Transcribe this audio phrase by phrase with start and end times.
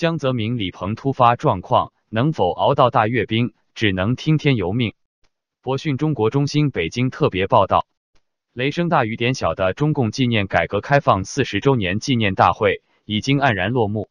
[0.00, 4.94] 江泽民、李鹏突发状况，能否熬到大阅兵，只能听天由命。
[5.60, 7.86] 博讯中国中心北京特别报道：
[8.54, 14.08] 雷声大雨点小的中共纪念改革开放四十周年纪念大会已经黯然落幕。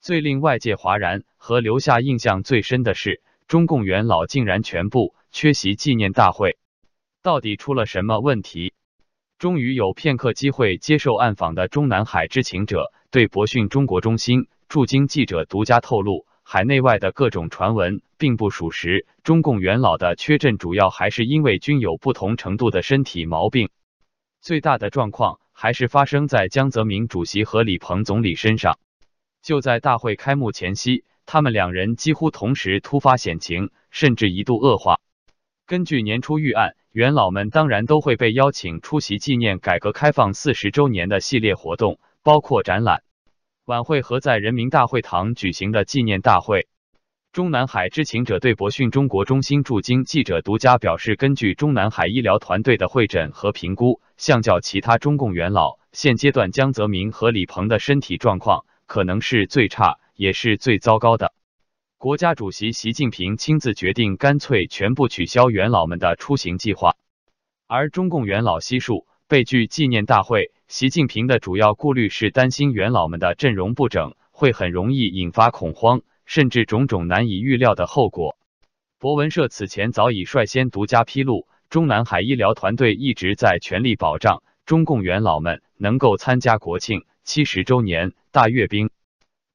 [0.00, 6.56] 最令外界哗然和留下印象最深的是，中共元老竟然全部缺席纪念大会，
[7.20, 8.74] 到底出了什么问题？
[9.40, 16.26] 终于有片刻机会接受暗访的中南海知情者对博讯中国中心驻京记者独家透露。
[16.48, 23.70] 海内外的各种传闻并不属实，中共元老的缺阵主要还是因为均有不同程度的身体毛病。
[24.40, 28.78] 最大的状况还是发生在江泽民主席和李鹏总理身上。
[29.42, 35.00] 就在大会开幕前夕，他们两人几乎同时突发险情，甚至一度恶化。
[35.66, 43.02] 根据年初预案，元老们当然都会被邀请出席纪念改革开放四十周年的系列活动，包括展览。
[43.66, 46.68] 晚会和在人民大会堂举行的纪念大会，
[47.32, 61.34] 中南海知情者对博讯中国中心驻京记者独家表示，根据中南海医疗团队的会诊和评估，相较其他中共元老，现阶段江泽民和李鹏的身体状况可能是最差也是最糟糕的。
[61.98, 66.94] 国家主席习近平亲自决定，干脆全部取消元老们的出行计划，
[67.66, 70.52] 而中共元老悉数被拒纪念大会。
[70.68, 78.36] 习近平的主要顾虑是担心元老们的阵容不整，会很容易引发恐慌，甚至种种难以预料的后果。
[78.98, 88.90] 博文社此前早已率先独家披露，中南海医疗团队一直在全力保障中共元老们能够参加国庆七十周年大阅兵。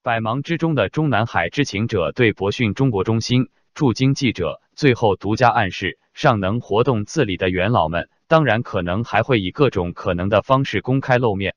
[0.03, 8.09] 百忙之中的中南海知情者对博讯中国中心驻京记者最后独家暗示，尚能活动自理的元老们。
[8.27, 11.53] 当然，可能还会以各种可能的方式公开露面。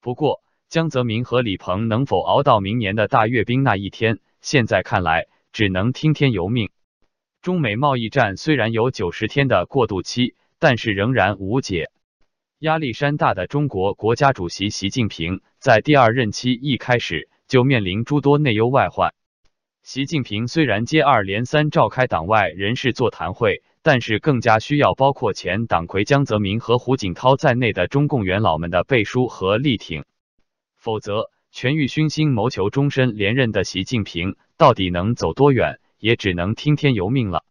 [0.00, 6.70] 不过，江泽民和李鹏能否熬到明年的大阅兵那一天，现在看来只能听天由命。
[7.42, 11.90] 中美贸易战虽然有九十天的过渡期，但是仍然无解。
[12.60, 19.12] 压力山大的中国国家主席习近平在第二任期一开始就面临诸多内忧外患。
[19.86, 23.62] 习近平虽然接二连三召开党外人士座谈会。
[23.84, 30.02] 但是更加需要包括前党魁江泽民和胡锦涛在内的中共元老们的背书和力挺，
[30.76, 37.44] 否则权欲熏心、谋求终身连任的习近平到底能走多远，也只能听天由命了。